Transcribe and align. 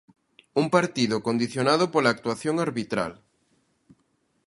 Un 0.61 0.65
partido 0.77 1.15
condicionado 1.27 1.83
pola 1.93 2.13
actuación 2.15 2.55
arbitral. 2.67 3.13